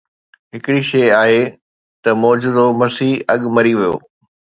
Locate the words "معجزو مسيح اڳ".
2.21-3.41